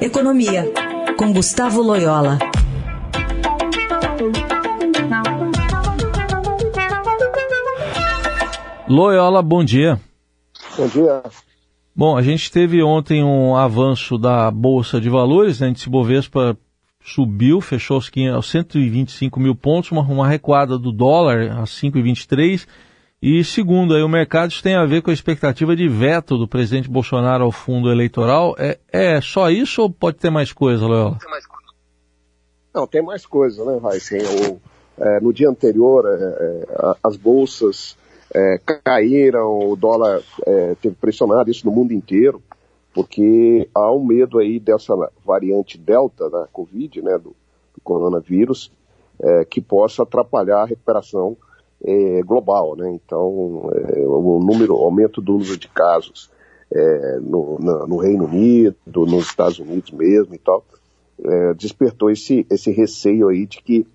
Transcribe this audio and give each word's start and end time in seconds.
Economia, 0.00 0.64
com 1.18 1.30
Gustavo 1.30 1.82
Loyola. 1.82 2.38
Loyola, 8.88 9.42
bom 9.42 9.62
dia. 9.62 10.00
Bom 10.74 10.86
dia. 10.86 11.22
Bom, 11.94 12.16
a 12.16 12.22
gente 12.22 12.50
teve 12.50 12.82
ontem 12.82 13.22
um 13.22 13.54
avanço 13.54 14.16
da 14.16 14.50
Bolsa 14.50 14.98
de 14.98 15.10
Valores, 15.10 15.60
né? 15.60 15.66
A 15.66 15.70
índice 15.70 15.90
Bovespa 15.90 16.56
subiu, 17.04 17.60
fechou 17.60 18.00
aos 18.34 18.50
125 18.50 19.38
mil 19.38 19.54
pontos, 19.54 19.90
uma, 19.90 20.00
uma 20.00 20.26
recuada 20.26 20.78
do 20.78 20.90
dólar 20.90 21.58
a 21.58 21.64
5,23 21.64 22.66
e 23.22 23.44
segundo 23.44 23.94
aí 23.94 24.02
o 24.02 24.08
mercado, 24.08 24.50
tem 24.62 24.74
a 24.74 24.86
ver 24.86 25.02
com 25.02 25.10
a 25.10 25.14
expectativa 25.14 25.76
de 25.76 25.86
veto 25.86 26.38
do 26.38 26.48
presidente 26.48 26.88
Bolsonaro 26.88 27.44
ao 27.44 27.52
fundo 27.52 27.90
eleitoral. 27.90 28.54
É, 28.58 28.78
é 28.90 29.20
só 29.20 29.50
isso 29.50 29.82
ou 29.82 29.90
pode 29.90 30.16
ter 30.16 30.30
mais 30.30 30.52
coisa, 30.52 30.86
Loyola? 30.86 31.18
Não, 32.72 32.86
tem 32.86 33.02
mais 33.02 33.26
coisa, 33.26 33.64
né, 33.64 33.78
Raíssen? 33.82 34.20
É, 34.98 35.20
no 35.20 35.32
dia 35.32 35.50
anterior, 35.50 36.04
é, 36.06 36.12
é 36.12 36.94
as 37.02 37.16
bolsas 37.16 37.96
é, 38.34 38.58
caíram, 38.82 39.70
o 39.70 39.76
dólar 39.76 40.22
é, 40.46 40.74
teve 40.80 40.94
pressionado, 40.94 41.50
isso 41.50 41.66
no 41.66 41.72
mundo 41.72 41.92
inteiro, 41.92 42.42
porque 42.94 43.68
há 43.74 43.92
um 43.92 44.04
medo 44.04 44.38
aí 44.38 44.58
dessa 44.58 44.94
variante 45.24 45.76
Delta 45.76 46.30
da 46.30 46.46
Covid, 46.52 47.02
né, 47.02 47.18
do, 47.18 47.34
do 47.74 47.80
coronavírus, 47.82 48.72
é, 49.20 49.44
que 49.44 49.60
possa 49.60 50.04
atrapalhar 50.04 50.62
a 50.62 50.66
recuperação 50.66 51.36
é, 51.84 52.22
global, 52.22 52.76
né? 52.76 52.90
Então, 52.92 53.70
é, 53.74 54.06
o 54.06 54.38
número, 54.40 54.74
o 54.74 54.84
aumento 54.84 55.20
do 55.20 55.32
número 55.32 55.56
de 55.56 55.68
casos 55.68 56.30
é, 56.72 57.18
no, 57.20 57.58
na, 57.60 57.86
no, 57.86 57.96
Reino 57.96 58.24
Unido, 58.24 58.76
nos 58.86 59.26
Estados 59.26 59.58
Unidos 59.58 59.90
mesmo 59.90 60.34
e 60.34 60.38
tal, 60.38 60.64
é, 61.22 61.54
despertou 61.54 62.10
esse, 62.10 62.46
esse 62.50 62.70
receio 62.70 63.28
aí 63.28 63.46
de 63.46 63.62
que 63.62 63.86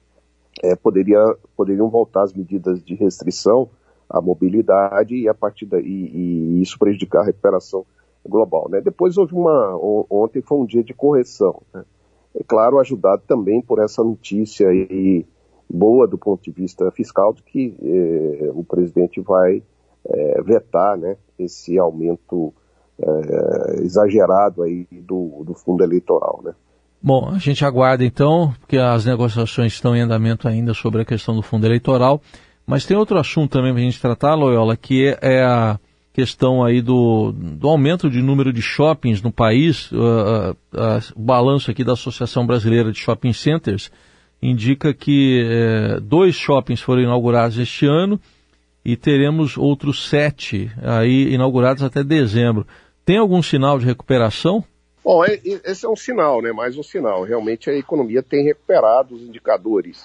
é, 0.64 0.76
poderia, 0.76 1.36
poderiam 1.56 1.90
voltar 1.90 2.24
as 2.24 2.34
medidas 2.34 2.84
de 2.84 2.96
restrição 2.96 3.70
à 4.10 4.22
mobilidade 4.22 5.16
e 5.16 5.28
a 5.28 5.34
partir 5.34 5.66
daí 5.66 5.84
e, 5.86 6.58
e 6.58 6.62
isso 6.62 6.78
prejudicar 6.78 7.22
a 7.22 7.26
recuperação 7.26 7.86
global, 8.28 8.68
né? 8.70 8.82
Depois 8.82 9.18
houve 9.18 9.36
uma, 9.36 9.78
ontem 10.10 10.42
foi 10.42 10.58
um 10.58 10.66
dia 10.66 10.84
de 10.84 10.94
correção, 10.94 11.62
né? 11.74 11.84
É 12.38 12.44
claro, 12.44 12.80
ajudado 12.80 13.22
também 13.26 13.62
por 13.62 13.80
essa 13.80 14.04
notícia 14.04 14.68
aí 14.68 15.26
boa 15.70 16.08
do 16.08 16.18
ponto 16.18 16.44
de 16.44 16.52
vista 16.52 16.90
fiscal 16.92 17.34
de 17.34 17.44
que 17.44 17.76
eh, 17.82 18.52
o 18.54 18.64
presidente 18.64 19.20
vai 19.22 19.62
eh, 20.08 20.42
vetar 20.44 20.98
né, 20.98 21.18
esse 21.38 21.78
aumento 21.78 22.54
eh, 23.00 23.82
exagerado 23.84 24.64
aí 24.64 24.88
do, 24.92 25.44
do 25.46 25.54
fundo 25.54 25.84
eleitoral. 25.84 26.42
Né? 26.44 26.54
Bom, 27.02 27.30
a 27.30 27.38
gente 27.38 27.66
aguarda 27.66 28.04
então, 28.04 28.54
porque 28.60 28.78
as 28.78 29.06
negociações 29.06 29.74
estão 29.74 29.96
em 29.96 30.02
andamento 30.02 30.48
ainda 30.48 30.74
sobre 30.74 31.02
a 31.02 31.06
questão 31.06 31.36
do 31.36 31.42
fundo 31.42 31.66
eleitoral, 31.66 32.22
mas 32.66 32.86
tem 32.86 32.98
outro 32.98 33.20
assunto 33.20 33.52
também 33.52 33.72
para 33.72 33.82
a 33.82 33.86
gente 33.86 34.02
tratar, 34.02 34.34
Loyola, 34.34 34.76
que 34.76 35.08
é, 35.08 35.18
é 35.22 35.44
a 35.44 35.80
questão 36.16 36.64
aí 36.64 36.82
do, 36.82 37.34
do 37.34 37.68
aumento 37.68 38.10
de 38.10 38.22
número 38.22 38.54
de 38.54 38.62
shoppings 38.62 39.22
no 39.22 39.32
país, 39.32 39.92
uh, 39.92 39.98
uh, 39.98 40.52
uh, 40.52 41.14
o 41.14 41.22
balanço 41.22 41.70
aqui 41.70 41.84
da 41.84 41.92
Associação 41.92 42.48
Brasileira 42.48 42.90
de 42.90 42.98
Shopping 42.98 43.34
Centers, 43.34 43.92
indica 44.42 44.94
que 44.94 45.44
é, 45.46 46.00
dois 46.00 46.36
shoppings 46.36 46.82
foram 46.82 47.02
inaugurados 47.02 47.58
este 47.58 47.86
ano 47.86 48.20
e 48.84 48.96
teremos 48.96 49.58
outros 49.58 50.08
sete 50.08 50.72
aí 50.84 51.34
inaugurados 51.34 51.82
até 51.82 52.04
dezembro. 52.04 52.68
Tem 53.04 53.18
algum 53.18 53.42
sinal 53.42 53.80
de 53.80 53.86
recuperação? 53.86 54.64
Bom, 55.04 55.24
é, 55.24 55.40
esse 55.44 55.86
é 55.86 55.90
um 55.90 55.96
sinal, 55.96 56.42
né? 56.42 56.52
Mais 56.52 56.78
um 56.78 56.84
sinal. 56.84 57.24
Realmente 57.24 57.70
a 57.70 57.74
economia 57.74 58.24
tem 58.24 58.44
recuperado 58.44 59.14
os 59.14 59.22
indicadores, 59.22 60.04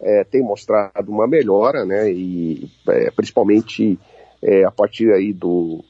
é, 0.00 0.24
tem 0.24 0.42
mostrado 0.42 1.10
uma 1.10 1.26
melhora, 1.26 1.84
né? 1.84 2.10
E 2.10 2.70
é, 2.88 3.10
principalmente 3.10 3.98
é, 4.42 4.64
a 4.64 4.70
partir 4.70 5.12
aí 5.12 5.32
do, 5.32 5.84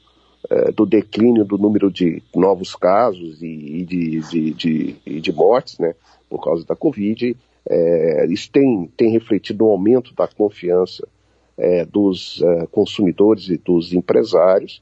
é, 0.49 0.71
do 0.71 0.85
declínio 0.85 1.45
do 1.45 1.57
número 1.57 1.89
de 1.89 2.21
novos 2.35 2.75
casos 2.75 3.41
e, 3.41 3.85
de, 3.85 4.19
de, 4.19 4.53
de, 4.53 5.21
de 5.21 5.31
mortes, 5.31 5.79
né? 5.79 5.95
Por 6.29 6.43
causa 6.43 6.65
da 6.65 6.75
Covid. 6.75 7.35
É, 7.69 8.25
isso 8.29 8.51
tem, 8.51 8.91
tem 8.97 9.11
refletido 9.11 9.65
um 9.65 9.69
aumento 9.69 10.13
da 10.15 10.27
confiança 10.27 11.07
é, 11.57 11.85
dos 11.85 12.41
é, 12.41 12.65
consumidores 12.67 13.49
e 13.49 13.57
dos 13.57 13.93
empresários. 13.93 14.81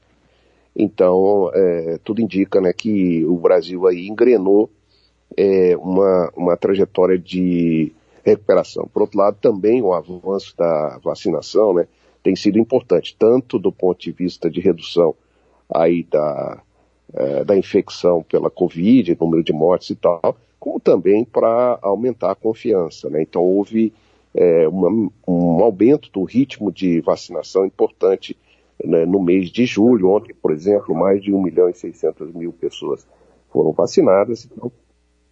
Então, 0.74 1.50
é, 1.52 1.98
tudo 2.02 2.22
indica 2.22 2.60
né, 2.60 2.72
que 2.72 3.24
o 3.24 3.36
Brasil 3.36 3.86
aí 3.86 4.08
engrenou 4.08 4.70
é, 5.36 5.76
uma, 5.76 6.32
uma 6.36 6.56
trajetória 6.56 7.18
de 7.18 7.92
recuperação. 8.24 8.88
Por 8.92 9.02
outro 9.02 9.18
lado, 9.18 9.36
também 9.40 9.82
o 9.82 9.92
avanço 9.92 10.56
da 10.56 10.98
vacinação 11.02 11.74
né, 11.74 11.86
tem 12.22 12.36
sido 12.36 12.58
importante, 12.58 13.16
tanto 13.18 13.58
do 13.58 13.72
ponto 13.72 14.00
de 14.00 14.12
vista 14.12 14.50
de 14.50 14.60
redução 14.60 15.14
aí 15.72 16.02
da, 16.04 16.62
é, 17.12 17.44
da 17.44 17.56
infecção 17.56 18.22
pela 18.22 18.50
Covid, 18.50 19.16
número 19.20 19.42
de 19.42 19.52
mortes 19.52 19.90
e 19.90 19.96
tal, 19.96 20.36
como 20.60 20.78
também 20.78 21.24
para 21.24 21.78
aumentar 21.80 22.32
a 22.32 22.36
confiança. 22.36 23.08
Né? 23.08 23.22
Então 23.22 23.42
houve 23.42 23.92
é, 24.34 24.68
uma, 24.68 25.10
um 25.26 25.64
aumento 25.64 26.10
do 26.12 26.22
ritmo 26.22 26.70
de 26.70 27.00
vacinação 27.00 27.64
importante 27.64 28.36
né, 28.84 29.06
no 29.06 29.20
mês 29.20 29.50
de 29.50 29.64
julho. 29.64 30.10
Ontem, 30.10 30.34
por 30.40 30.52
exemplo, 30.52 30.94
mais 30.94 31.22
de 31.22 31.32
1 31.32 31.42
milhão 31.42 31.68
e 31.70 31.74
600 31.74 32.32
mil 32.34 32.52
pessoas 32.52 33.06
foram 33.50 33.72
vacinadas. 33.72 34.44
Então, 34.44 34.70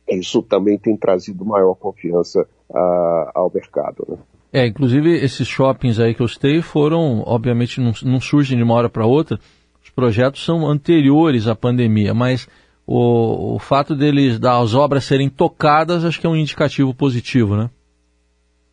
isso 0.09 0.43
também 0.43 0.79
tem 0.79 0.97
trazido 0.97 1.45
maior 1.45 1.75
confiança 1.75 2.49
a, 2.73 3.33
ao 3.35 3.53
mercado. 3.55 4.07
Né? 4.09 4.17
É, 4.51 4.67
inclusive 4.67 5.15
esses 5.15 5.47
shoppings 5.47 6.01
aí 6.01 6.15
que 6.15 6.23
eu 6.23 6.29
citei 6.29 6.63
foram, 6.63 7.23
obviamente, 7.27 7.81
não, 7.81 7.93
não 8.03 8.21
surgem 8.21 8.57
de 8.57 8.63
uma 8.63 8.75
hora 8.75 8.89
para 8.89 9.07
outra. 9.07 9.39
Os 9.83 9.91
projetos 9.91 10.43
são 10.43 10.67
anteriores 10.67 11.47
à 11.47 11.55
pandemia, 11.55 12.15
mas 12.15 12.49
o, 12.91 13.57
o 13.57 13.59
fato 13.59 13.95
deles, 13.95 14.39
das 14.39 14.75
obras 14.75 15.05
serem 15.05 15.29
tocadas, 15.29 16.07
acho 16.07 16.19
que 16.19 16.27
é 16.27 16.31
um 16.31 16.35
indicativo 16.35 16.95
positivo, 16.95 17.55
né? 17.55 17.69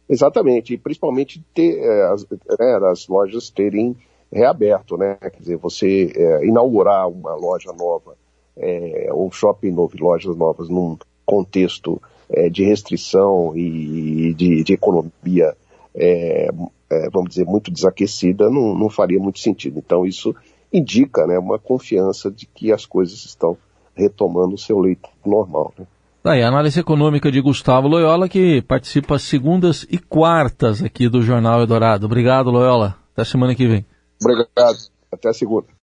Exatamente, 0.08 0.74
e 0.74 0.78
principalmente 0.78 1.44
ter, 1.54 1.80
é, 1.80 2.14
as, 2.14 2.26
é, 2.58 2.76
as 2.90 3.08
lojas 3.10 3.50
terem 3.50 3.94
reaberto, 4.32 4.96
né? 4.96 5.18
Quer 5.20 5.38
dizer, 5.38 5.58
você 5.58 6.14
é, 6.16 6.46
inaugurar 6.46 7.10
uma 7.10 7.36
loja 7.36 7.74
nova, 7.74 8.16
é, 8.56 9.10
um 9.14 9.30
shopping 9.30 9.72
novo, 9.72 9.98
lojas 10.00 10.38
novas 10.38 10.70
num 10.70 10.98
contexto 11.26 12.02
é, 12.30 12.50
de 12.50 12.64
restrição 12.64 13.52
e 13.54 14.34
de, 14.34 14.64
de 14.64 14.74
economia, 14.74 15.58
é, 15.94 16.50
é, 16.90 17.10
vamos 17.10 17.32
dizer, 17.32 17.46
muito 17.46 17.70
desaquecida, 17.70 18.50
não, 18.50 18.74
não 18.74 18.90
faria 18.90 19.20
muito 19.20 19.40
sentido. 19.40 19.78
Então 19.80 20.06
isso 20.06 20.34
indica 20.72 21.28
né, 21.28 21.38
uma 21.38 21.60
confiança 21.60 22.32
de 22.32 22.46
que 22.46 22.72
as 22.72 22.86
coisas 22.86 23.26
estão 23.26 23.58
retomando 23.96 24.56
o 24.56 24.58
seu 24.58 24.80
leito 24.80 25.10
normal. 25.26 25.74
Né? 25.78 25.86
Daí, 26.24 26.42
a 26.42 26.48
análise 26.48 26.80
econômica 26.80 27.32
de 27.32 27.40
Gustavo 27.40 27.88
Loyola, 27.88 28.28
que 28.28 28.62
participa 28.64 29.20
segundas 29.20 29.86
e 29.90 29.98
quartas 30.00 30.82
aqui 30.82 31.08
do 31.08 31.22
Jornal 31.22 31.62
Eldorado. 31.62 32.06
Obrigado, 32.08 32.50
Loyola. 32.50 32.98
Até 33.14 33.24
semana 33.24 33.54
que 33.54 33.68
vem. 33.68 33.86
Obrigado. 34.20 34.78
Até 35.12 35.32
segunda. 35.34 35.68